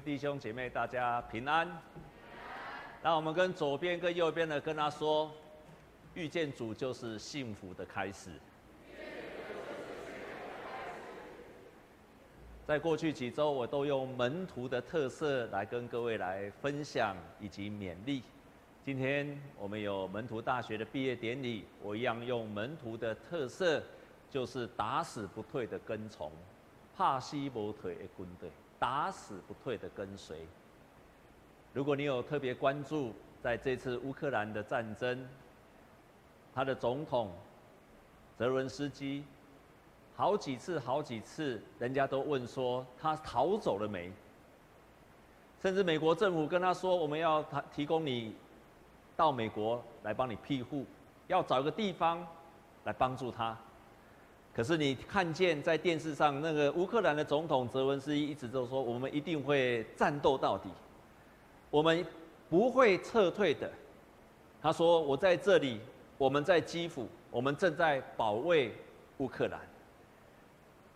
[0.00, 1.68] 弟兄姐妹，大家平安。
[3.02, 5.30] 那我们跟左边跟右边的跟他说，
[6.14, 8.30] 遇见主就是幸福的开始。
[12.66, 18.22] 在过去几周，我都用门徒的特色来跟各位来分享以及勉励。
[18.84, 23.82] 今天我们有门徒大学的毕业典礼，我一样用门徒的特色，
[24.30, 26.30] 就是打死不退的跟从，
[26.96, 28.50] 怕死无退的军队。
[28.80, 30.44] 打死不退的跟随。
[31.72, 35.28] 如果你有特别关注，在这次乌克兰的战争，
[36.52, 37.30] 他的总统
[38.36, 39.22] 泽伦斯基，
[40.16, 44.10] 好几次、好几次，人家都问说他逃走了没？
[45.60, 48.34] 甚至美国政府跟他说，我们要他提供你
[49.14, 50.86] 到美国来帮你庇护，
[51.28, 52.26] 要找一个地方
[52.84, 53.56] 来帮助他。
[54.60, 60.68] 可是你看见在电视上那个乌克兰的总统泽文斯基一直都说，我们一定会战斗到底，
[61.70, 62.04] 我们
[62.50, 63.70] 不会撤退的。
[64.60, 65.80] 他说：“我在这里，
[66.18, 68.74] 我们在基辅，我们正在保卫
[69.16, 69.58] 乌克兰。”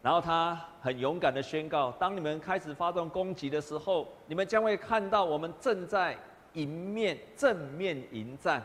[0.03, 6.15] 然后他很勇敢的宣告：“当你们开始发动攻击的时候，你们将会看到我们正在
[6.53, 8.63] 迎面正面迎战，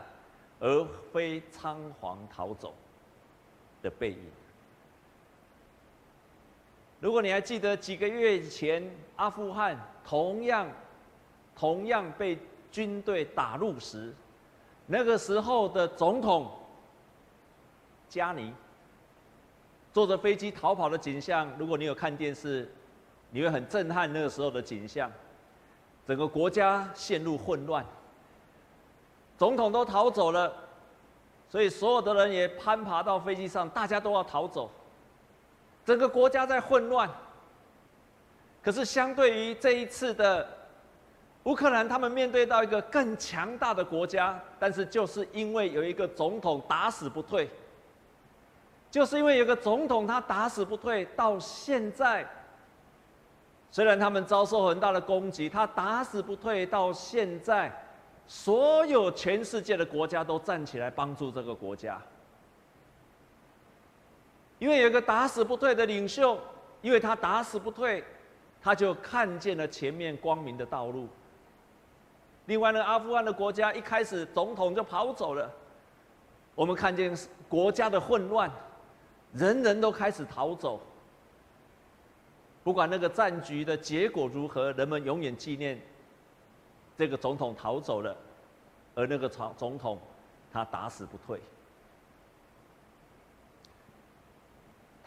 [0.58, 2.74] 而非仓皇逃走
[3.80, 4.18] 的背影。”
[7.00, 10.68] 如果你还记得几个月前，阿富汗同样
[11.56, 12.38] 同样被
[12.70, 14.14] 军队打入时，
[14.86, 16.50] 那个时候的总统
[18.08, 18.52] 加尼
[19.92, 22.70] 坐着飞机逃跑的景象，如果你有看电视，
[23.30, 25.10] 你会很震撼那个时候的景象。
[26.06, 27.84] 整个国家陷入混乱，
[29.38, 30.52] 总统都逃走了，
[31.48, 34.70] 所以所有的人也攀爬到飞机上，大家都要逃走。
[35.90, 37.10] 整个国家在混乱，
[38.62, 40.48] 可是相对于这一次的
[41.42, 47.50] 乌克兰，他们面对到一个更强大的国家，但是就是因为有一个总统打死不退，
[48.88, 52.24] 就是因为有个总统他打死不退，到现在，
[53.72, 57.68] 虽然他们遭受很大的攻击，他打死不退，到现在，
[58.28, 62.00] 所有全世界的国家都站起来帮助这个国家。
[64.60, 66.38] 因为有个打死不退的领袖，
[66.82, 68.04] 因为他打死不退，
[68.62, 71.08] 他就看见了前面光明的道路。
[72.44, 75.50] 另外呢，阿富汗的国家一开始总统就跑走了，
[76.54, 77.16] 我们看见
[77.48, 78.50] 国家的混乱，
[79.32, 80.78] 人人都开始逃走。
[82.62, 85.80] 不管那个战局的结果如何，人们永远纪念
[86.98, 88.14] 这个总统逃走了，
[88.94, 89.98] 而那个总总统
[90.52, 91.40] 他打死不退。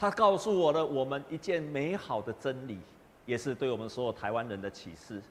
[0.04, 2.78] 他告诉我了我们一件美好的真理，
[3.26, 5.22] 也是对我们所有台湾人的启示。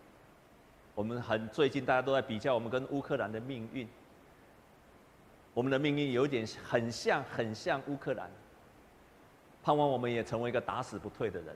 [0.94, 3.86] 我们很最近大家都在比较我们跟乌克兰的命运，
[5.52, 8.30] 我们的命运有点很像很像乌克兰，
[9.62, 11.54] 盼望我们也成为一个打死不退的人，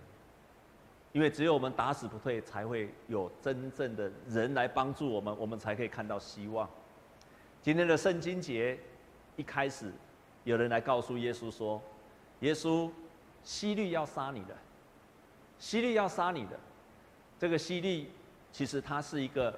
[1.12, 6.68] 因为只有我们打死不退，才会有真正的人来帮助我们，我们才可以看到希望。
[7.62, 8.78] 今天的圣经节
[9.36, 9.90] 一开始，
[10.44, 11.80] 有人来告诉耶稣说
[12.40, 12.90] ：“耶稣。”
[13.46, 14.56] 希律要杀你的，
[15.56, 16.58] 希律要杀你的。
[17.38, 18.10] 这个希律
[18.50, 19.56] 其实他是一个，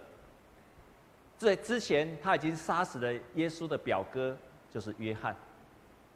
[1.39, 4.37] 在之前他已经杀死了耶稣的表哥，
[4.71, 5.35] 就是约翰。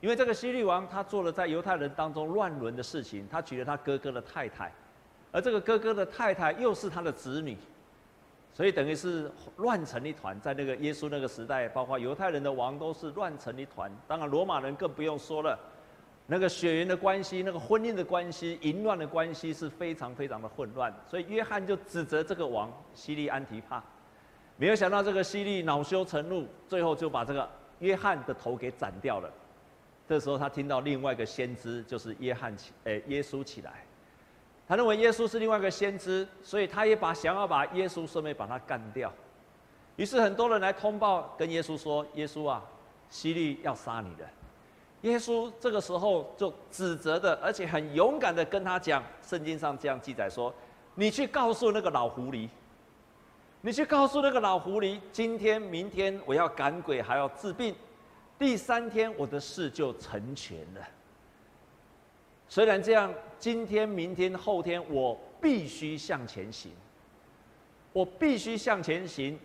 [0.01, 4.71] 因为这个希律王他做了在犹太人当中乱伦的事情，他娶了他哥哥的太太，
[5.31, 7.57] 而这个哥哥的太太又是他的子女，
[8.53, 10.39] 所以等于是乱成一团。
[10.43, 15.59] 在那个耶稣那个时代，包括犹太人的王都是乱成一团，当然罗马人更不用说了。
[16.33, 23.83] 那个血缘的关系，那个婚姻的关系，淫乱的关系是非常非常的混乱，所以约翰就指责这个王西利安提帕，
[24.57, 27.47] 没有想到这个西利恼羞成怒，最后就把这个
[27.81, 29.31] 约翰的头给斩掉了。
[30.09, 33.85] 这时候他听到另外一个先知，就是约翰起，诶，耶稣起来，
[34.67, 39.13] 他认为耶稣是另外一个先知，所以他也把想要把耶稣顺便把他干掉。
[39.97, 42.63] 于是很多人来通报跟耶稣说：“耶稣啊，
[43.11, 44.27] 西利要杀你的。”
[45.03, 50.55] 耶稣这个时候就指责的，而且很勇敢的跟他讲，圣经上这样记载说
[50.95, 52.49] ：“你去告诉那个老狐狸，
[53.63, 57.75] 你去告诉那个老狐狸，今天、明天我要赶鬼，还要治病，
[58.39, 60.81] 第三天我的事就成全了。
[62.49, 66.71] 虽然这样，今天、明天、后天我必须向前行，
[67.93, 69.37] 我必须向前行，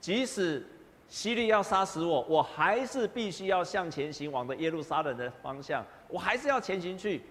[0.00, 0.64] 即使。”
[1.08, 7.22] 希律要杀死我，我还是必须要向前行，往着耶路撒冷的方向，我还是要前行去。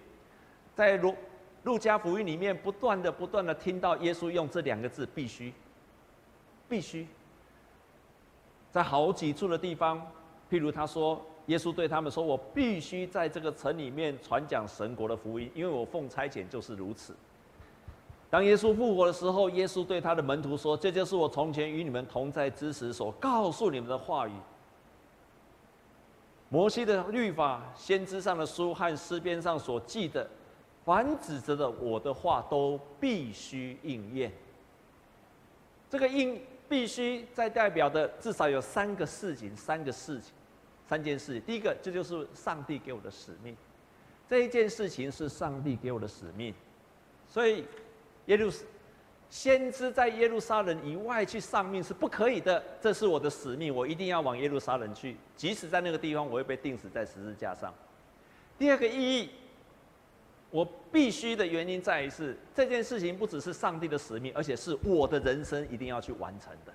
[0.74, 1.14] 在路
[1.64, 5.52] 路加福音里面不断的、不断的听到耶稣用这两个字“必须”，
[6.68, 7.06] 必须。
[8.70, 10.00] 在好几处的地方，
[10.50, 17.14] 譬如他说，耶稣对他们说：“我必须在这个城里面传讲神国的福音，因为我奉差遣就是如此。”
[18.34, 24.32] 当耶稣复活的时候，耶稣对他的门徒说：“这就是我从前与你们同在之时所告诉你们的话语。
[26.48, 30.28] 摩西的律法、先知上的书和诗篇上所记的。”
[30.84, 34.32] 凡指着的我的话都必须应验。
[35.88, 40.32] 这个应必须在代表的至少有三个事情，三个事情，
[40.88, 41.38] 三件事。
[41.38, 43.56] 第一个，这就是上帝给我的使命。
[44.28, 46.52] 这一件事情是上帝给我的使命，
[47.28, 47.64] 所以
[48.26, 48.50] 耶路
[49.28, 52.62] 先知在耶路撒冷以外去丧命是不可以的。
[52.80, 57.72] 这是我的使命，我一定要往耶路撒冷去，即使在那个地方我会被钉死在十字架上。
[58.58, 59.30] 第二个意义。
[60.50, 66.72] 我必须的原因在于是这件事情不只是上帝的使命，而且是我的人生一定要去完成的，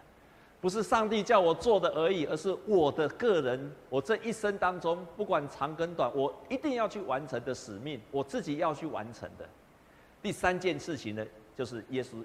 [0.59, 9.47] 不是上帝叫我做的而已，而是我的个人，我这一生当中不管长跟短，我一定要去完成的使命，我自己要去完成的。
[10.21, 11.25] 第三件事情呢，
[11.55, 12.23] 就是耶稣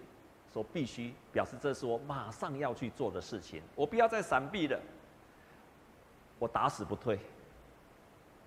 [0.52, 4.80] 说必须表示这是我马上要去做的事情，我不要再闪避了，
[6.38, 7.18] 我打死不退。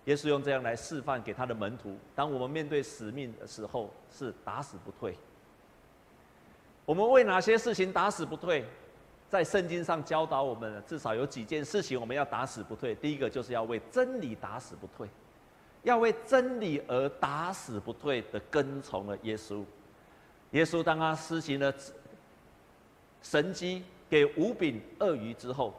[0.05, 5.17] 耶稣用这样来示范给他的门徒：当我们面对使命的时候，是打死不退。
[6.85, 8.65] 我们为哪些事情打死不退？
[9.29, 12.95] 在圣经上教导我们，至少有几件事情我们要打死不退。
[12.95, 15.09] 第一个就是要为真理打死不退，
[15.87, 19.63] 要为真理而打死不退的跟从了耶稣。
[20.51, 21.73] 耶稣当他施行了
[23.21, 25.73] 神迹给五饼二鱼之后，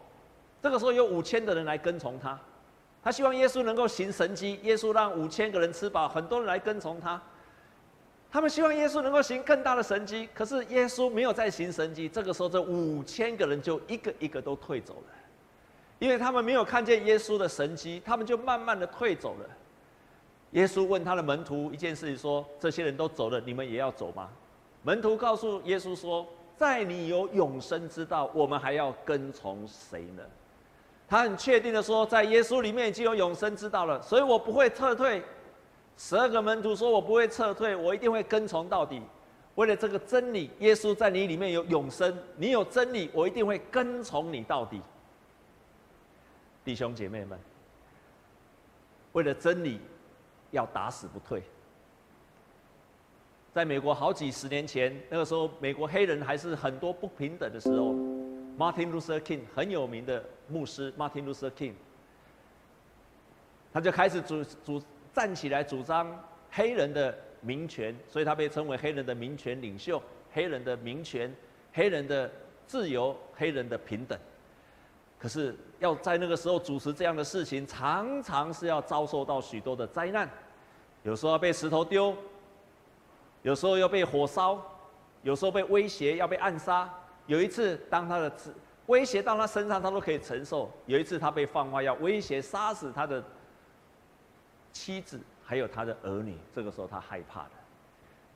[0.62, 2.38] 这个时候有五千的人来跟从他。
[3.02, 7.20] 他希望耶稣能够行神迹，耶稣让五千个人吃饱，很多人来跟从他。
[8.30, 12.08] 他们希望耶稣能够行更大的神迹，可是耶稣没有再行神迹。
[12.08, 15.14] 这个时候，这五千个人就一个一个都退走了，
[15.98, 19.48] 因为他们没有看见耶稣的神迹，他们就慢慢的退走了。
[20.52, 24.28] 耶稣问他的门徒一件事情说：“这些人都走了，你们也要走吗？”
[24.82, 30.22] 门徒告诉耶稣说：“在你有永生之道，我们还要跟从谁呢？”
[31.08, 35.22] 他很确定的说，在耶稣里面已经有永生之道了，所以我不会撤退。
[35.96, 39.02] 十二个门徒说：“我不会撤退，我一定会跟从到底。
[39.56, 44.80] 为了这个真理，耶稣在你里面有永生，你有真理，我一定会跟从你到底。”
[46.64, 47.38] 弟兄姐妹们，
[49.12, 49.80] 为了真理，
[50.50, 51.42] 要打死不退。
[53.52, 57.94] 在美国好几十年前，那个时候美国黑人还是很多不平等的时候。
[58.58, 61.74] Martin Luther King 很有名的牧师 Martin Luther King，
[63.72, 66.12] 他就开始主主站起来主张
[66.50, 70.02] 黑人的民权，所以他被称为黑人的民权领袖，
[70.32, 71.32] 黑人的民权，
[71.72, 72.28] 黑人的
[72.66, 74.18] 自由，黑人的平等。
[75.18, 80.28] 可是要在那个时候主持这样的事情，常常是要遭受到许多的灾难，
[81.02, 82.14] 有时候要被石头丢，
[83.42, 84.60] 有时候要被火烧，
[85.22, 86.88] 有时候被威胁要被暗杀。
[87.26, 88.32] 有一次，当他的
[88.86, 90.70] 威胁到他身上，他都可以承受。
[90.86, 93.22] 有一次，他被放话要威胁杀死他的
[94.72, 96.38] 妻子，还有他的儿女。
[96.54, 97.50] 这个时候，他害怕了，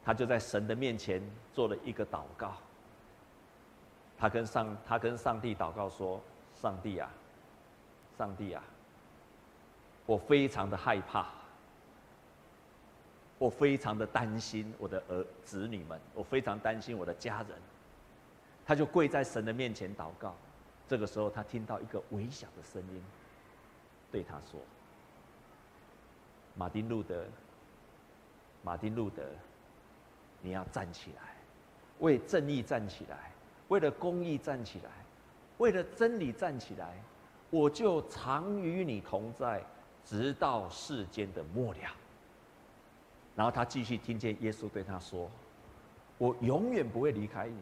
[0.05, 1.23] 他就在神的面前
[1.55, 2.55] 做了一个祷告。
[4.19, 6.21] 他跟上，他跟上帝祷告说
[6.63, 7.11] ：“上帝啊，
[8.17, 8.63] 上帝啊，
[10.07, 11.27] 我非常的害怕，
[13.37, 17.59] 我非常的担心我的儿子女们，我非常担心我的家人。”
[18.65, 20.37] 他就跪在神的面前祷告，
[20.87, 23.03] 这个时候他听到一个微小的声音，
[24.13, 24.61] 对他说
[26.55, 27.25] ：“马丁路德，
[28.63, 29.25] 马丁路德，
[30.41, 31.35] 你要站起来，
[31.99, 33.33] 为正义站起来，
[33.67, 34.91] 为了公义站起来，
[35.63, 37.01] 为了真理站起来，
[37.49, 39.63] 我就常与你同在，
[40.05, 41.81] 直到世间的末了。”
[43.37, 45.31] 然后他继续听见耶稣对他说
[46.19, 47.57] ：“我永远不会离开你。”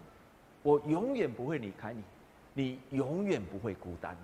[0.62, 2.02] 我永远不会离开你，
[2.52, 4.14] 你永远不会孤单。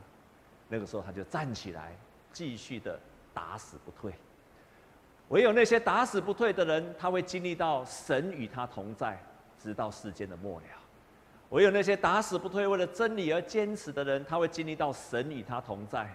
[0.68, 1.97] 那个时候，他就站起来，
[2.30, 3.00] 继续的
[3.33, 4.12] 打死不退。
[5.28, 9.18] 唯有那些打死不退的人，他会经历到神与他同在，
[9.59, 10.66] 直到世间的末了。
[11.50, 16.11] 唯有那些打死不退、为了真理而坚持的人，他会经历到神与他同在。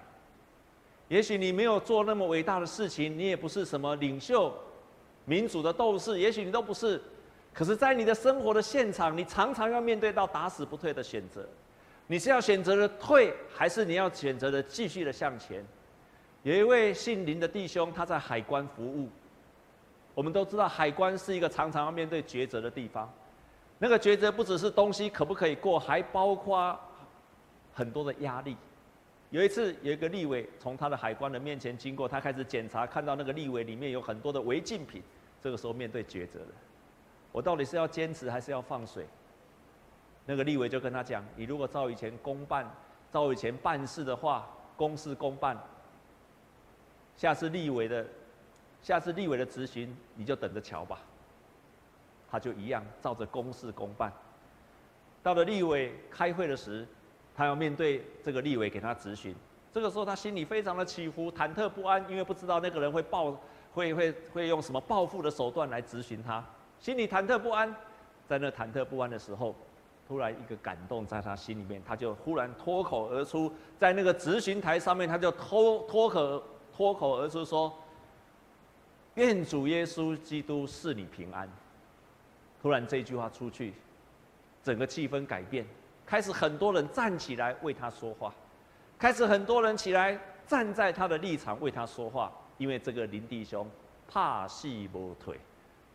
[1.07, 4.53] 也许你没有做那么伟大的事情，你也不是什么领袖、
[5.25, 7.01] 民主的斗士，也许你都不是。
[7.53, 11.45] 可是，在你的生活的现场，你常常要面对到打死不退的选择。
[12.07, 15.65] 你是要选择的退，还是你要选择的继续的向前？
[16.43, 19.09] 有一位姓林的弟兄，他在海关服务。
[20.13, 23.11] 我们都知道，海关是一个常常要面对抉择的地方。
[23.83, 26.79] 那个抉择不只是东西可不可以过，还包括
[27.73, 28.55] 很多的压力。
[29.31, 35.01] 有一次，有一个立委从他的海关的面前经过，他开始检查，看到那个立委里面有很多的违禁品。
[35.41, 36.49] 这个时候面对抉择了，
[37.31, 39.07] 我到底是要坚持还是要放水？
[40.27, 42.71] 那个立委就跟他讲：“你如果照以前公办，
[43.11, 44.47] 照以前办事的话，
[44.77, 45.57] 公事公办。
[47.17, 48.05] 下次立委的，
[48.83, 51.01] 下次立委的质询，你就等着瞧吧。”
[52.31, 54.11] 他就一样照着公事公办。
[55.21, 56.87] 到了立委开会的时，
[57.35, 59.35] 他要面对这个立委给他质询，
[59.71, 63.37] 这个时候他心里非常的起伏、忐忑不安，因为不知道那个人会报。
[63.73, 66.43] 会会会用什么报复的手段来质询他？
[66.81, 67.73] 心里忐忑不安，
[68.27, 69.55] 在那忐忑不安的时候，
[70.05, 76.43] 突然一个感动在他心里面，他就忽然脱口而出，在那个质询台上面，他就脱脱口
[76.75, 77.73] 脱口而出说
[79.15, 81.49] ：“愿主耶稣基督赐你平安。”
[82.61, 83.73] 突然这句话出去，
[84.61, 85.65] 整个气氛改变，
[86.05, 88.31] 开始很多人站起来为他说话，
[88.99, 92.31] 开始很多人起来站在他的立场为他说话。
[92.57, 93.67] 因为这个林弟兄
[94.07, 95.39] 怕死不退，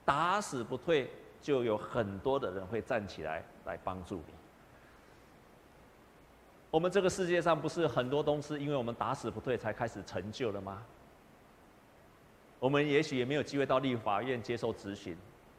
[0.05, 1.09] 打死不退，
[1.41, 4.35] 就有很多的人会站起来来帮助你。
[6.73, 10.83] 我们这个世界上不是很多东西，因为我们打死不退才开始成就了吗？
[12.59, 15.17] 我们也许也没有机会到立法院接受质询，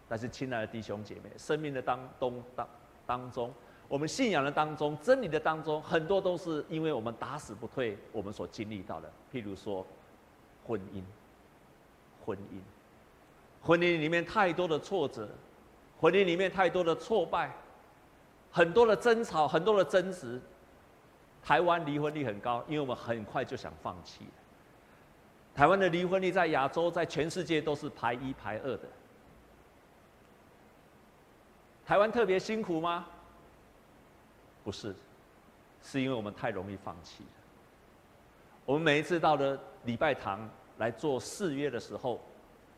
[0.07, 2.67] 但是亲爱的弟兄姐妹，生命的当中当
[3.05, 3.53] 当中，
[3.87, 9.11] 我们信仰的当中，真理的当中，很多都是因为我们打死不退，我们所经历到的。
[9.31, 9.85] 譬如说。
[10.67, 11.01] 婚姻，
[12.25, 12.59] 婚姻，
[13.61, 15.29] 婚姻里面太多的挫折，
[15.97, 17.55] 婚姻里面太多的挫败，
[18.51, 20.41] 很多的争吵，很多的争执。
[21.41, 24.25] 台湾离婚率很高，因为我们很快就想放弃。
[25.55, 28.89] 台湾的离婚率在亚洲，在全世界都是排一排二的。
[31.87, 33.07] 台湾特别辛苦吗？
[34.61, 34.93] 不是，
[35.81, 37.29] 是因为我们太容易放弃了。
[38.65, 42.19] 我们每一次到了礼拜堂来做誓约的时候，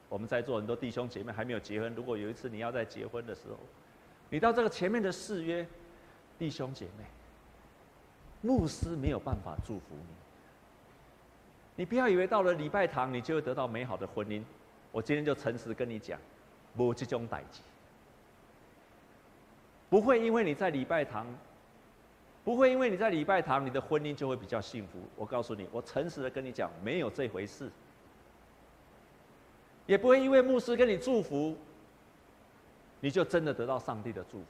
[0.09, 1.91] 我们在座很多弟兄姐妹还没有结婚。
[1.95, 3.57] 如果有一次你要在结婚的时候，
[4.29, 5.67] 你到这个前面的誓约，
[6.37, 7.03] 弟兄姐妹，
[8.41, 10.13] 牧师没有办法祝福你。
[11.77, 14.43] 你不要以为到了礼拜堂你就会得到美好的婚姻。
[14.91, 16.19] 我今天就诚实跟你讲，
[16.75, 17.61] 没这种代志，
[19.89, 21.25] 不会因为你在礼拜堂。
[22.41, 24.98] 不会因为你在礼拜堂，你的婚姻就会比较幸福。
[25.15, 27.69] 我告诉你，我诚实的跟你讲，没有这回事。
[29.86, 31.55] 也不会因为牧师跟你祝福，
[33.01, 34.46] 你就真的得到上帝的祝福。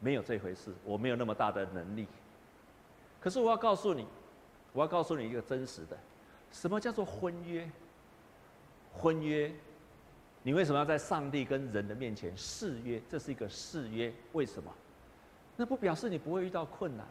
[0.00, 2.06] 没有这回事，我没有那么大的能力。
[3.20, 4.06] 可是我要告诉你，
[4.74, 5.96] 我要告诉你一个真实的，
[6.50, 7.70] 什么叫做婚约？
[8.92, 9.50] 婚约，
[10.42, 13.00] 你为什么要在上帝跟人的面前誓约？
[13.10, 14.72] 这是一个誓约，为什么？
[15.56, 17.06] 那不表示你不会遇到困难，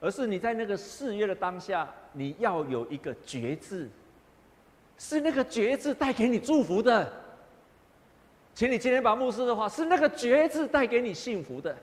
[0.00, 3.88] 而是你在那个誓约的当下，你要有一个决志，
[4.98, 7.12] 是那个决志带给你祝福的。
[8.54, 11.76] 请你今天把牧师的话，是那个决志带给你幸福的，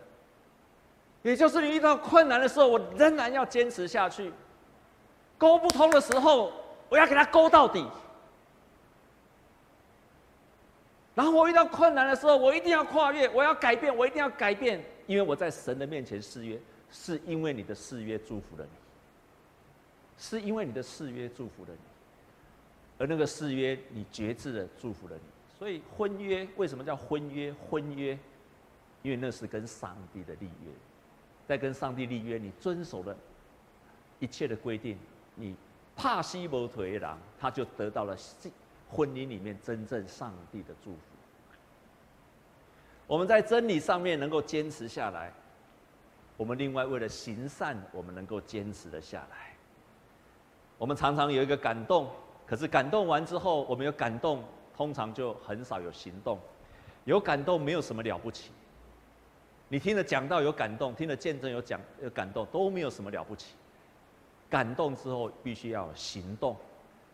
[1.21, 4.31] 也就是你遇到困难的时候，我仍然要坚持下去。
[5.37, 6.51] 沟不通的时候，
[6.89, 7.87] 我要给他沟到底。
[11.13, 14.81] 然后我遇到困难的时候，我一定要跨越，我要改变，我一定要改变。
[15.07, 16.57] 因为我在神的面前誓约，
[16.89, 18.71] 是因为你的誓约祝福了你，
[20.17, 21.79] 是因为你的誓约祝福了你，
[22.97, 25.21] 而那个誓约你决志的祝福了你。
[25.59, 27.53] 所以婚约为什么叫婚约？
[27.69, 28.17] 婚约，
[29.01, 30.71] 因为那是跟上帝的立约，
[31.45, 33.15] 在跟上帝立约，你遵守了
[34.19, 34.97] 一切的规定，
[35.35, 35.55] 你
[35.95, 38.15] 怕西伯腿狼，他就得到了
[38.91, 40.99] 婚姻里面真正上帝的祝福。
[43.07, 45.31] 我们在真理上面能够坚持下来，
[46.37, 49.53] 我们另外为了行善，我们能够坚持的下来。
[50.77, 52.09] 我们常常有一个感动，
[52.45, 54.43] 可是感动完之后，我们有感动，
[54.75, 56.39] 通常就很少有行动。
[57.05, 58.51] 有感动没有什么了不起，
[59.67, 63.55] 你听了讲到有感动，听了见证有讲有感动，都没有什么了不起。
[64.49, 66.55] 感动之后必须要行动，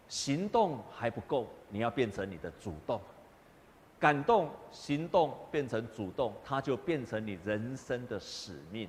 [0.07, 2.99] 行动还不够，你要变成你的主动。
[3.99, 8.87] 感动、行动变成主动，它就变成你人生的使命，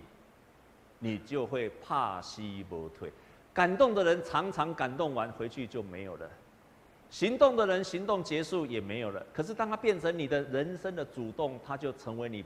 [0.98, 3.10] 你就会怕西不退。
[3.54, 6.30] 感动的人常常感动完回去就没有了，
[7.10, 9.25] 行动的人行动结束也没有了。
[9.32, 12.44] 可是当他变成你的人生的主动，他就成为你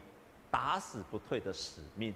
[0.51, 2.15] 打死不退的使命。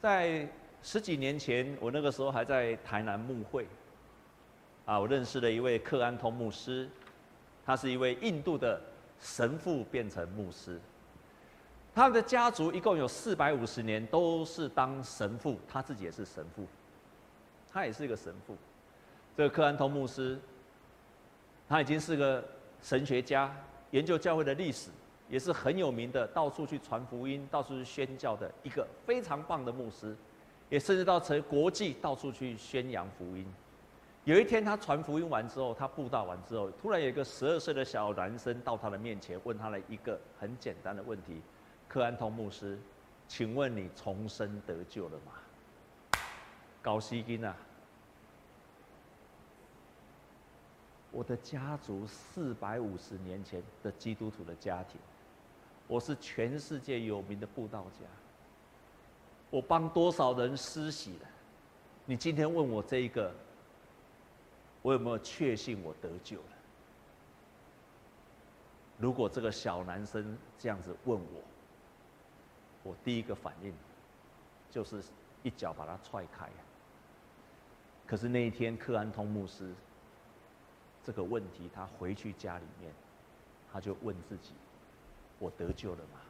[0.00, 0.48] 在
[0.82, 3.66] 十几年前，我那个时候还在台南牧会，
[4.84, 6.88] 啊，我认识了一位克安通牧师。
[7.64, 8.80] 他是一位印度的
[9.20, 10.80] 神父变成牧师。
[11.94, 16.66] 他们的家族一共有四百五十年都是当神父，他自己也是神父，
[17.70, 18.56] 他也是一个神父。
[19.36, 20.38] 这个克安通牧师，
[21.68, 22.42] 他已经是个
[22.82, 23.54] 神学家，
[23.90, 24.90] 研究教会的历史，
[25.28, 30.16] 也是很有名的，到处去传福音、到处去宣教的一个非常棒的牧师，
[30.68, 33.46] 也甚至到成国际到处去宣扬福音。
[34.30, 41.42] 有一天，他传福音完之后，他布道完之后，突然有一个十二岁的小男生到他的面前，问他了一个很简单的问题。
[41.88, 42.78] 克安通牧师，
[43.26, 46.20] 请问你重生得救了吗？
[46.80, 47.56] 高希金啊，
[51.10, 55.00] 我的家族四百五十年前的基督徒的家庭，
[55.88, 58.06] 我是全世界有名的布道家，
[59.50, 61.28] 我帮多少人施洗了？
[62.04, 63.34] 你今天问我这一个，
[64.82, 66.56] 我有没有确信我得救了？
[68.98, 71.42] 如果这个小男生这样子问我，
[72.82, 73.72] 我第一个反应
[74.70, 75.02] 就是
[75.42, 76.48] 一脚把他踹开。
[78.06, 79.72] 可是那一天，克安通牧师
[81.02, 82.92] 这个问题，他回去家里面，
[83.72, 84.52] 他就问自己：
[85.38, 86.20] 我得救了吗？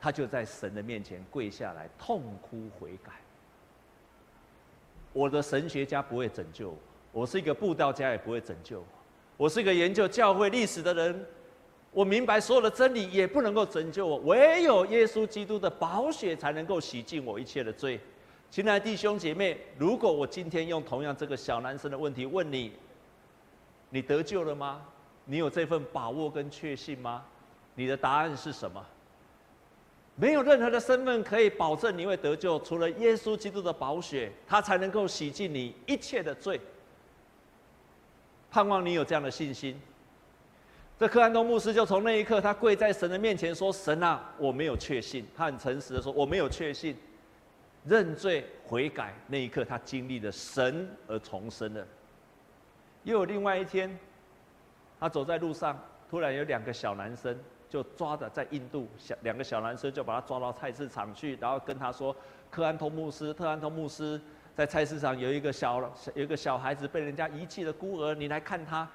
[0.00, 3.20] 他就在神的面前跪下来，痛哭悔改。
[5.14, 6.76] 我的神学家不会拯救我，
[7.12, 8.86] 我是一个布道家也不会拯救我，
[9.38, 11.26] 我是一个研究教会历史的人。
[11.92, 18.00] 我明白所有的真理也不能够拯救我，唯有耶稣基督的宝血才能够洗净我一切的罪。
[18.50, 22.72] 亲爱的弟兄姐妹，如果我今天用同样这个小男生的问题问你，
[23.90, 24.82] 你得救了吗？
[25.24, 27.24] 你有这份把握跟确信吗？
[27.76, 28.84] 你的答案是什么？
[30.16, 36.60] 没有任何的身份可以保证你会得救，除了耶稣基督的宝血，他才能够洗净你一切的罪。
[38.50, 39.80] 盼望你有这样的信心。
[40.96, 46.96] 这克安东牧师就从那一刻，他跪在神的面前说：“神啊，我没有确信。”他很诚实的说：“我没有确信。”
[47.84, 51.84] 认罪悔改那一刻，他经历了神而重生了。
[53.02, 53.98] 又有另外一天，
[55.00, 55.76] 他走在路上，
[56.08, 57.36] 突然有两个小男生
[57.74, 62.14] 就抓着在印度小两个小男生就把他抓到菜市场去，然后跟他说
[62.48, 64.20] ：“克安托牧师，特安托牧师，
[64.54, 65.80] 在菜市场有一个小
[66.14, 68.88] 有一个小孩子被人家遗弃的孤儿，你来看他。”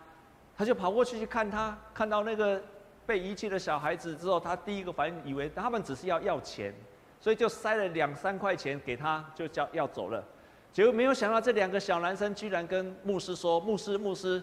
[0.57, 2.61] 他就跑过去去看他，看到那个
[3.05, 6.73] 被遗弃的小孩子之后，他第一个反应以为他们只是要要钱，
[7.19, 10.23] 所以就塞了两三块钱给他，就叫要走了。
[10.71, 14.41] 结果没有想到这两个小男生居然跟牧师说：“牧师，牧师，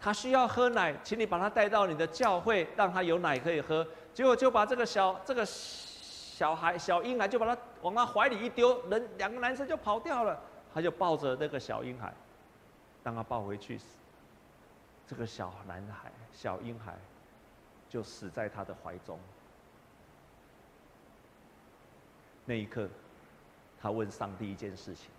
[0.00, 10.40] 他需要喝奶，请你把他带到你的教会，让他有奶可以喝。”结果就把这个小这个小孩小婴孩就把他往他怀里一丢，人两个男生就跑掉了。
[10.72, 12.12] 他就抱着那个小婴孩，
[13.02, 13.78] 让他抱回去。
[15.06, 16.94] 这个小男孩、小婴孩
[17.88, 19.18] 就死在他的怀中。
[22.44, 22.88] 那一刻，
[23.80, 25.10] 他问上帝一件事情：“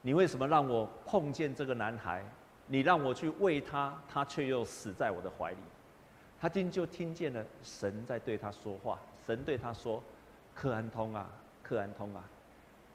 [0.00, 2.24] 你为什么让我碰见这个男孩？
[2.70, 5.58] 你让我去喂他，他却又死在我的怀里。”
[6.40, 8.98] 他听就听见了神在对他说话。
[9.26, 10.02] 神对他说
[10.54, 11.28] ：“克安通啊，
[11.62, 12.24] 克安通啊，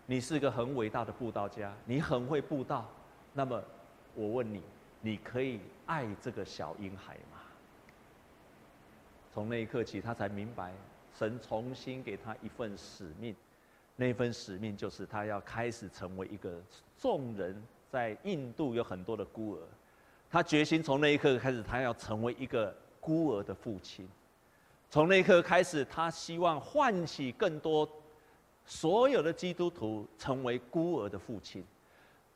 [0.06, 2.90] 你是个很伟大的布道家，你很会布道。
[3.34, 3.62] 那么，
[4.14, 4.64] 我问你。”
[5.02, 7.38] 你可以爱这个小婴孩吗？
[9.32, 10.74] 从那一刻起，他才明白，
[11.14, 13.36] 神重新给他一份使命，
[13.96, 16.60] 那份使命就是他要开始成为一个
[16.98, 17.56] 众人
[17.96, 19.60] 在印度有很多的孤儿，
[20.30, 24.06] 他决心从那一刻开始，他要成为一个孤儿的父亲。
[24.90, 27.90] 从那一刻开始，他希望唤起更多
[28.66, 31.64] 所有的基督徒成为孤儿的父亲。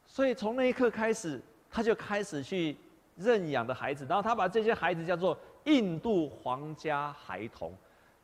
[0.07, 1.41] 所以从那一刻开始。
[1.71, 2.75] 他就开始去
[3.15, 7.71] 认养的孩子，然后他把这些孩子叫做印度皇家孩童。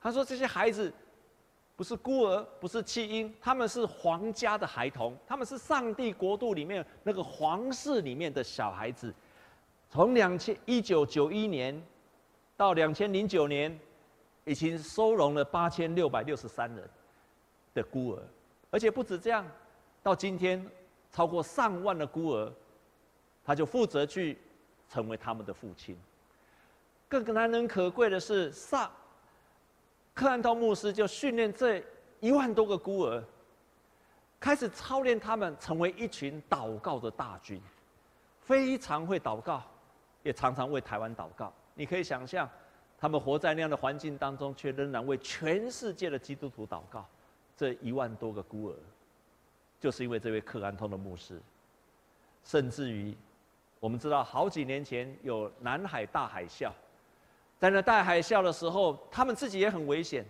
[0.02, 0.92] 他说这些孩子
[1.76, 9.14] 不是孤儿，不是弃婴，他们是皇家的孩童，他们是上帝国度里面那个皇室里面的小孩子。
[9.90, 11.82] 从两千一九九一年
[12.58, 13.78] 到两千零九年，
[14.46, 16.90] 已经收容了八千六百六十三人
[17.74, 18.24] 的孤儿，
[18.72, 19.46] 而且不止这样，
[20.02, 20.66] 到今天
[21.12, 22.52] 超过上万的孤儿。
[23.48, 24.40] 他就负责去
[24.90, 25.96] 成为他们的父亲。
[27.08, 28.92] 更难能可贵的是，上
[30.16, 31.84] 克安通牧师就训练这
[32.22, 33.22] 一万多个孤儿，
[34.40, 37.62] 开始操练他们成为一群祷告的大军，
[38.40, 39.62] 非常会祷告，
[40.24, 41.54] 也常常为台湾祷告。
[41.74, 42.50] 你可以想象，
[42.98, 47.06] 他们活在那样的环境当中，却仍然为全世界的基督徒祷告。
[47.58, 48.76] 这一万多个孤儿，
[49.82, 51.40] 就是因为这位克兰通的牧师，
[52.44, 53.16] 甚至于。
[53.82, 56.72] 我们知道好几年前有南海大海啸，
[57.66, 60.24] 在那大海啸的时候，他们自己也很危险。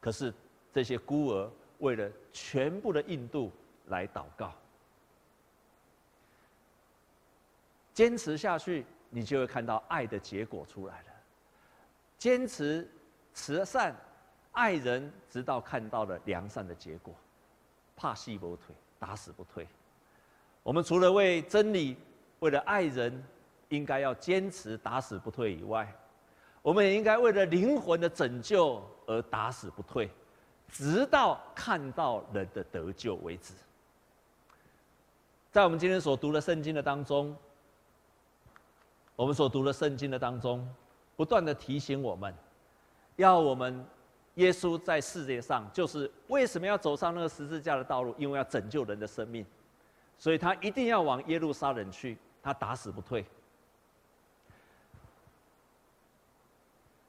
[0.00, 0.32] 可是
[0.72, 3.50] 这些孤儿为了全部的印度
[3.86, 4.52] 来祷告，
[7.92, 11.06] 坚持下去，你就会看到爱的结果出来了。
[12.16, 12.88] 坚持
[13.34, 13.92] 慈善、
[14.52, 17.12] 爱人，直到看到了良善的结果。
[17.96, 18.66] 怕细不退，
[19.00, 19.66] 打死不退。
[20.62, 21.96] 我们除了为真理，
[22.38, 23.20] 为了爱人，
[23.68, 25.92] 应该要坚持打死不退以外，
[26.66, 30.10] 我们也应该为了灵魂的拯救而打死不退，
[30.68, 33.54] 直到看到人的得救为止。
[35.52, 37.36] 在我们今天所读的圣经的当中，
[39.14, 40.68] 我们所读的圣经的当中，
[41.14, 42.34] 不断的提醒我们，
[43.14, 43.86] 要我们
[44.34, 48.12] 耶稣在世界上，就是为什么要走上那个十字架的道路？
[48.18, 49.46] 因为要拯救人的生命，
[50.18, 52.18] 所以他一定要往耶路撒冷去。
[52.42, 53.24] 他打死不退。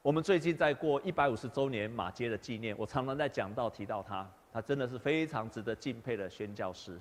[0.08, 6.98] 我们最近在过一百五十周年马街的纪念，我常常在讲道提到他，他真的是非常值得敬佩的宣教师。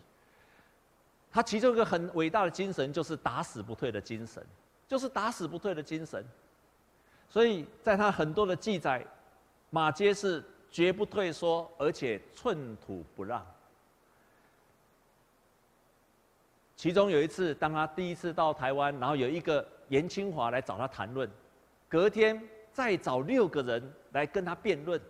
[1.32, 4.46] 他其中一个很伟大的精神，就是打死不退的精神，
[4.90, 6.22] 就是打死不退的精神。
[7.30, 9.02] 所以在他很多的记载，
[9.70, 13.42] 马街是绝不退缩，而且寸土不让。
[16.76, 21.30] 其中有一次，当他第一次到台湾，然后有一个严清华来找他谈论，
[21.88, 22.38] 隔天
[22.78, 25.02] 再找六个人来跟他辩论。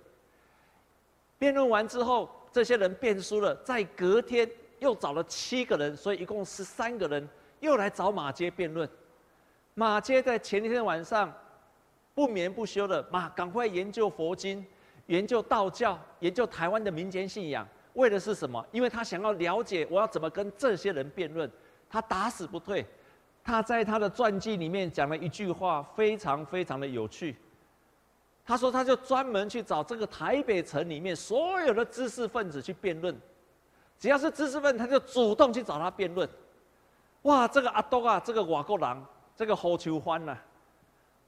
[1.38, 4.50] 辩论完之后，这些人辩输了，再隔天
[4.80, 7.28] 又找了七个人，所以一共十三个人
[7.60, 8.90] 又来找马街辩论。
[9.74, 11.30] 马街在前一天晚上
[12.16, 14.66] 不眠不休的，马赶快研究佛经，
[15.08, 17.68] 研究道教，研究台湾的民间信仰。
[17.96, 18.66] 为的是什么？
[18.72, 21.52] 因为他想要了解我要怎么跟这些人辩论，
[21.90, 22.86] 他打死不退。
[23.44, 27.36] 他在他的传记里面讲了一句话，非常非常的有趣。
[28.48, 33.14] 他说，他就专门去找这个台北城里面所有的知识分子去辩论，
[34.00, 36.28] 只要是知识分子，他就主动去找他辩论。
[37.24, 39.06] 哇，这个阿东啊，这个瓦国郎，
[39.36, 40.38] 这个侯秋欢呐。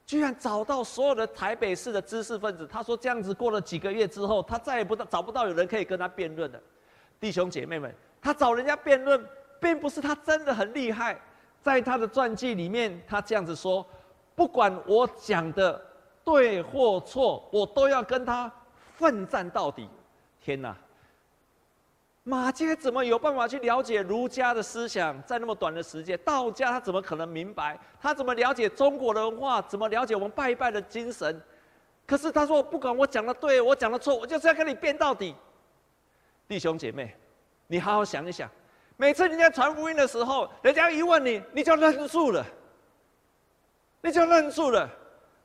[0.05, 6.59] 居然找到所有的台北市的知识分子，他说这样子过了几个月之后，他再也不找不到有人可以跟他辩论了。
[7.19, 9.23] 弟兄姐妹们，他找人家辩论，
[9.59, 11.19] 并不是他真的很厉害，
[11.61, 13.85] 在他的传记里面，他这样子说：
[14.35, 15.79] 不管我讲的
[16.29, 18.51] 对或错，我都要跟他
[18.97, 19.89] 奋战到底。
[20.39, 20.75] 天哪！
[22.23, 25.19] 马偕怎么有办法去了解儒家的思想？
[25.23, 27.79] 在那么短的时间，道家他怎么可能明白？
[27.99, 29.59] 他怎么了解中国的文化？
[29.63, 31.41] 怎么了解我们拜拜的精神？
[32.05, 35.33] 可是他说，不管我讲的对，我讲的错，我就是要跟你辩到底。
[36.47, 37.15] 弟兄姐妹，
[37.65, 38.47] 你好好想一想，
[38.97, 42.45] 每次人家传福音的时候，人家一问你，你就愣住了，
[44.01, 44.87] 你就愣住了。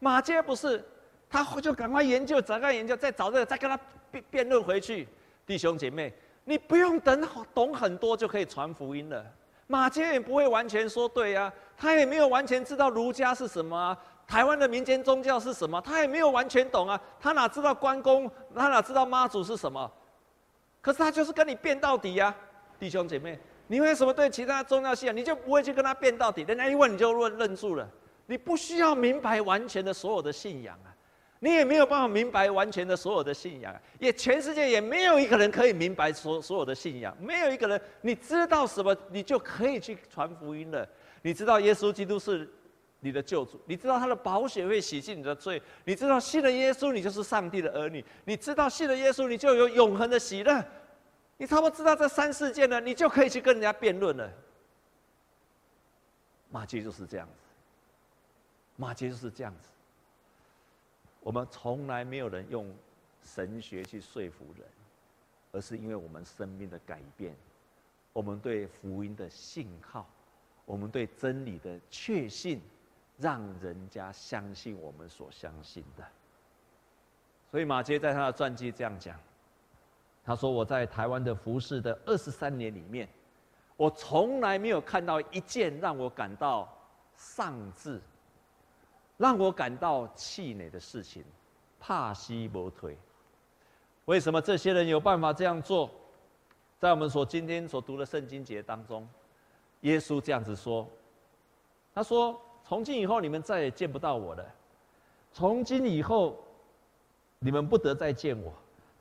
[0.04, 0.84] 马偕不是，
[1.30, 5.08] 他就赶快研究，展开研究，再找这个，再跟他辩辩论回去。
[5.46, 6.12] 弟兄姐妹。
[6.46, 9.24] 你不用等懂很多就可以传福音了。
[9.66, 17.00] 马偕也不会完全说对呀、他也没有完全知道儒家是什么啊，台湾的民间宗教是什么，他也没有完全懂啊。
[17.18, 19.90] 他哪知道关公，他哪知道妈祖是什么？
[20.82, 22.34] 可是他就是跟你辩到底呀、
[22.78, 26.42] 弟兄姐妹，你为什么对其他宗教信仰你就不会去跟他辩到底？
[26.42, 27.88] 人家一问你就认认住了，
[28.26, 30.90] 你不需要明白完全的所有的信仰啊。
[31.40, 33.80] 你也没有办法明白完全的所有的信仰，啊。
[33.98, 40.88] 也全世界也没有一个人可以明白所所有的信仰，没有一个人你知道什么，你就可以去传福音了。
[41.20, 42.48] 你知道耶稣基督是
[43.00, 50.64] 你的救主，你知道他的宝血会洗净你的罪，你知道信了耶稣你就是上帝的儿女，你知道信了耶稣你就有永恒的喜乐，
[51.36, 54.30] 你差不多知道这三四件了，你就可以去跟人家辩论了。
[56.50, 57.43] 马基就是这样子，
[58.76, 59.68] 马杰就是这样子。
[61.20, 62.70] 我们从来没有人用
[63.22, 64.66] 神学去说服人，
[65.52, 67.34] 而是因为我们生命的改变，
[68.12, 70.06] 我们对福音的信靠，
[70.66, 72.60] 我们对真理的确信，
[73.16, 76.04] 让人家相信我们所相信的。
[77.50, 79.18] 所以马杰在他的传记这样讲，
[80.24, 83.08] 他说：“我在台湾的服饰的二十三年里面，
[83.76, 86.68] 我从来没有看到一件让我感到
[87.14, 87.98] 丧志。”
[89.24, 91.24] 让我感到气馁的事情，
[91.80, 92.94] 怕西伯推。
[94.04, 95.90] 为什么这些人有办法这样做？
[96.78, 99.08] 在我们所今天所读的圣经节当中，
[99.80, 100.86] 耶稣这样子说
[101.94, 104.44] ：“他说，从今以后你们再也见不到我了。
[105.32, 106.38] 从今以后，
[107.38, 108.52] 你们不得再见我，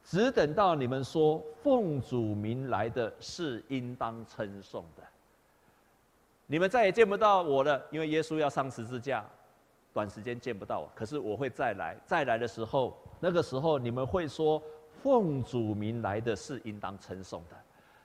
[0.06, 5.04] 只等到你们说奉主名来的是应当称颂的。”
[6.48, 9.26] 你们再也见不到我了，因为耶稣要上十字架，
[9.94, 10.90] 短时间见不到我。
[10.96, 14.62] 可是我会再来，再来的时候，那个时候你们会说，
[15.02, 17.56] 奉主名来的是应当称颂的。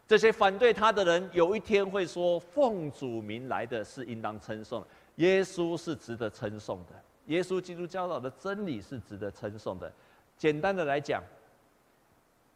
[0.06, 4.84] 这些反对他的人，有一天会说，奉主名来的是应当称颂。
[5.16, 6.94] 耶稣是值得称颂的，
[7.26, 9.92] 耶稣基督教导的真理是值得称颂的。
[10.36, 11.22] 简单的来讲，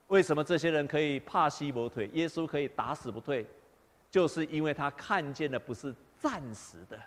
[0.06, 3.46] 为什么这些人可以怕西伯退，耶稣可以打死不退？
[4.10, 6.98] 就是因为他看见的不是暂时的，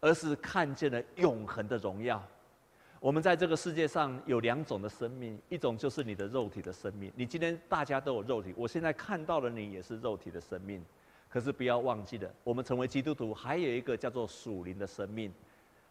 [0.00, 2.22] 而是看见了永恒的荣耀。
[3.00, 7.12] 我们在这个世界上有两种的生命，一种就是你的肉体的生命。
[7.14, 10.84] 你今天大家都有肉体，我现在看到了你也是肉体的生命。
[11.28, 15.32] 可是不要忘记了，我们成为基督徒还有一个叫做属灵的生命。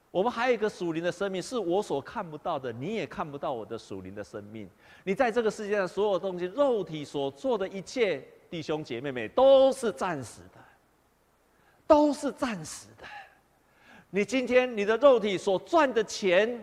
[0.10, 4.70] 我们还有一个属灵的生命，是我所看不到的，你也看不到我的属灵的生命。
[5.04, 8.26] 你在这个世界上所有东西，肉体所做的一切。
[8.50, 10.60] 弟兄姐妹们，都是暂时的，
[11.86, 13.04] 都是暂时的。
[14.10, 16.60] 你今天你的肉体所赚的钱，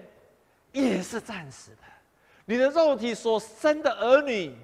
[0.73, 1.85] 也是暂时的；
[2.47, 4.55] 你的肉体所生的儿女，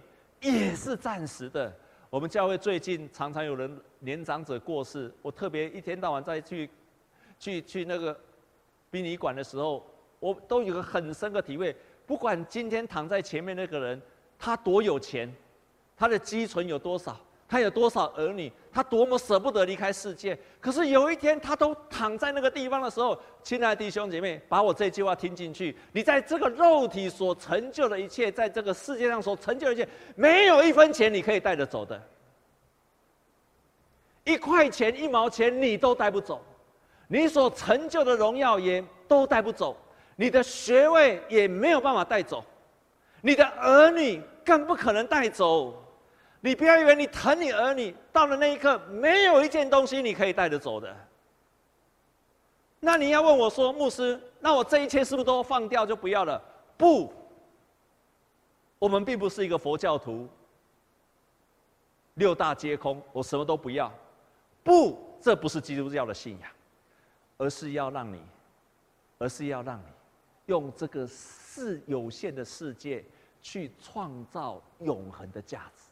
[0.40, 1.72] 也是暂时的。
[2.08, 6.68] 我们教会最近常常有人年长者过世，我特别一天到晚再去，
[7.38, 8.18] 去去那个
[8.90, 9.86] 殡仪馆的时候，
[10.18, 11.76] 我都有个很深的体会。
[12.06, 14.00] 不管今天躺在前面那个人，
[14.38, 15.32] 他多有钱。
[15.96, 17.20] 他的积存有多少？
[17.50, 18.50] 他有多少儿女？
[18.72, 20.38] 他多么舍不得离开世界。
[20.60, 25.76] 可是有一天，他都躺在那个地方的时候，亲爱的弟兄姐妹，把我这句话听进去。
[25.90, 32.00] 你在这个肉体所成就的一切，在这个世界上所成就的一切，没有一分钱你可以带着走的，
[34.22, 36.40] 一块钱、一毛钱你都带不走，
[37.08, 39.76] 你所成就的荣耀也都带不走，
[40.14, 42.44] 你的学位也没有办法带走，
[43.20, 45.74] 你的儿女更不可能带走。
[46.40, 50.96] 你不要以为你疼你儿女，到了那一刻，没有一件东西你可以带着走的。
[52.80, 56.42] 那你要问我说，牧师，那我这一切是不是都放掉就不要了？
[56.78, 57.12] 不，
[58.78, 60.26] 我们并不是一个佛教徒，
[62.14, 63.92] 六大皆空，我什么都不要。
[64.64, 66.50] 不，这不是基督教的信仰，
[67.36, 68.22] 而是要让你，
[69.18, 69.84] 而是要让你
[70.46, 73.04] 用这个世有限的世界
[73.42, 75.89] 去创造永恒的价值。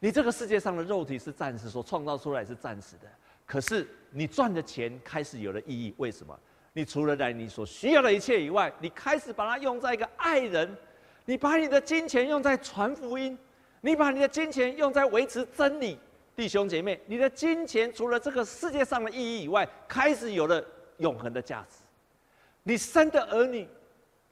[0.00, 3.08] 你这个世界上的肉体是暂时所创造出来是暂时的，
[3.46, 5.94] 可是你赚的钱开始有了意义。
[5.96, 6.38] 为什么？
[6.72, 10.76] 你除了在你所需要的一切以外，你开始把它用在一个爱人，
[11.24, 13.36] 你把你的金钱用在传福音，
[13.80, 15.98] 你把你的金钱用在维持真理。
[16.34, 20.62] 弟兄姐妹，你的金钱除了这个世界上的意义以外，开始有了
[20.98, 21.78] 永恒的价值。
[22.62, 23.66] 你生的儿女，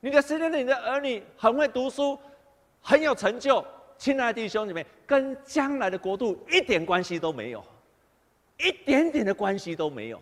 [0.00, 2.18] 你的生的你的儿女很会读书，
[2.82, 3.64] 很有成就。
[4.04, 7.64] 亲爱的弟兄姊妹，跟将来的国度一点关系都没有，
[8.58, 10.20] 一点点的关系都没有。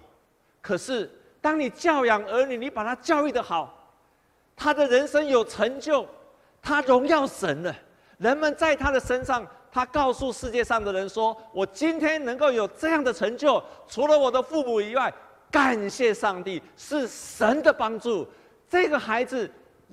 [0.61, 3.93] 可是，当你教养儿女，你把他教育得好，
[4.55, 6.07] 他的人生有成就，
[6.63, 7.75] 他荣耀神了。
[8.19, 15.13] 人们在他的身上，他告诉世界上的人说：“我今天能够有这样的成就，除了我的父母以外，
[15.51, 18.25] 感谢上帝，是神的帮助。
[18.69, 19.51] 这个孩子，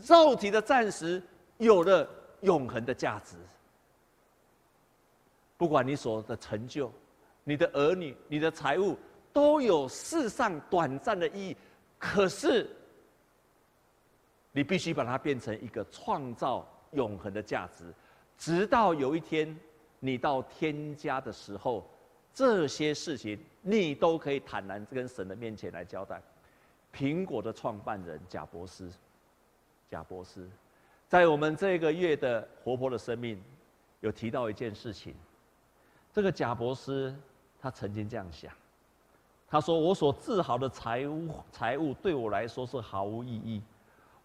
[0.07, 1.19] 肉体的暂时
[1.57, 2.07] 有了
[2.41, 3.35] 永恒的价值。”
[5.59, 6.89] 不管你所的成就，
[7.43, 8.97] 你的儿女、你的财物，
[9.33, 11.57] 都有世上短暂的意义。
[11.97, 12.65] 可是，
[14.53, 17.93] 你必须把它变成一个创造永恒的价值，
[18.37, 19.53] 直到有一天
[19.99, 21.85] 你到天家的时候，
[22.33, 26.21] 这些事情你都可以坦然跟神的面前来交代。
[26.95, 28.89] 苹果的创办人贾伯斯，
[29.89, 30.49] 贾伯斯，
[31.09, 33.43] 在我们这个月的活泼的生命，
[33.99, 35.13] 有提到一件事情。
[36.19, 37.15] 这个贾博斯，
[37.61, 38.51] 他曾经这样想，
[39.47, 43.61] 他说：“我所自豪的财物，财物对我来说是毫无意义。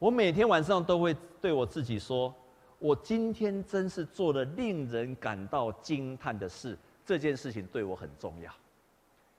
[0.01, 2.35] 我每天晚上都会对我自己说，
[2.81, 6.77] 我今天真是做了令人感到惊叹的事。
[7.07, 8.53] 这件事情对我很重要。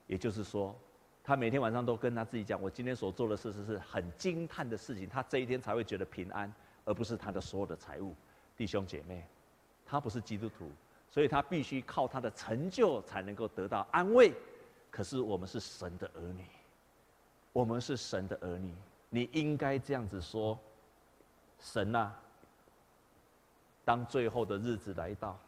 [0.06, 0.74] 也就是说，
[1.22, 5.06] 他每天晚上都跟他自己讲，我今天所做的事是是很惊叹的事情。
[5.06, 6.50] 他这一天才会觉得平安，
[6.86, 8.14] 而不是他的所有的财物。
[8.56, 9.26] 弟兄姐妹，
[9.84, 10.70] 他不是基督徒。”
[11.10, 14.32] 所以他必须靠他的成就才能够得到安慰。
[14.90, 16.44] 可是我们是神的儿女，
[17.52, 18.74] 我们是神的儿女，
[19.10, 20.58] 你应该这样子说：
[21.58, 22.14] 神啊，
[23.84, 25.38] 当最后的日子来到，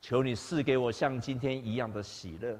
[0.00, 2.58] 求你赐给我像今天一样的喜乐。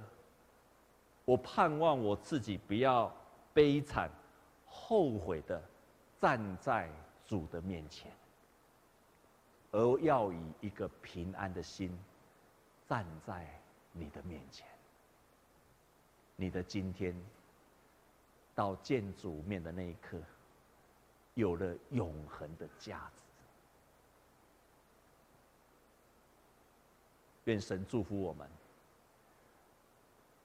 [1.24, 3.14] 我盼望我自己不要
[3.55, 4.11] 悲惨、
[4.66, 5.62] 后悔的
[6.20, 6.90] 站在
[7.26, 8.11] 主的面前。
[9.72, 11.96] 而要以一个平安的心
[12.88, 13.46] 站在
[13.92, 14.66] 你的面前，
[16.37, 17.14] 你的今天
[18.54, 20.18] 到见主面的那一刻，
[21.35, 23.22] 有了永恒的价值。
[27.44, 28.48] 愿神祝福我们，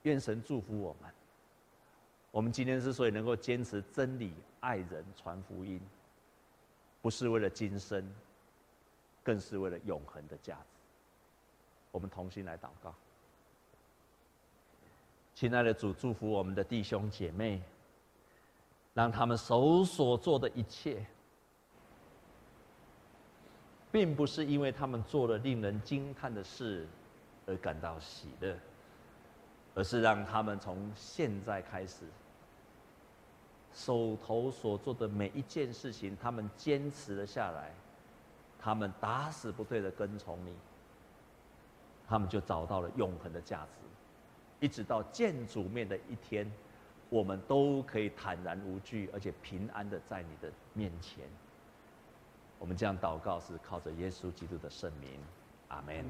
[0.04, 1.12] 愿神祝福我们。
[2.32, 5.80] 我们今天之所以能够坚持真理、爱人、传福音，
[7.02, 8.06] 不是为了今生，
[9.26, 10.80] 更是为了永恒的价值。
[11.92, 12.94] 我们同心来祷告。
[15.34, 17.62] 亲爱的主，祝福我们的弟兄姐妹，
[18.94, 21.06] 让他们手所做的一切，
[23.92, 26.88] 并不是因为他们做了令人惊叹的事
[27.46, 28.56] 而感到喜乐，
[29.74, 32.06] 而是让他们从现在开始。
[33.74, 37.74] 手头所做的每一件事情，他们坚持了下来，
[38.66, 40.52] 他们打死不退的跟从你，
[42.08, 43.86] 他们就找到了永恒的价值，
[44.60, 46.52] 一直到见主面的一天，
[47.12, 51.26] 我们都可以坦然无惧，而且平安的在你的面前。
[52.58, 55.12] 我们这样祷告是靠着耶稣基督的圣名，
[55.68, 56.04] 阿门。